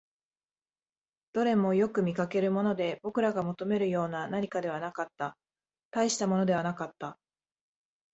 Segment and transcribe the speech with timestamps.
[1.31, 5.37] どれもよく見かけるもので、僕らが求めるような何かではなかった、
[5.91, 7.19] 大したものではなかった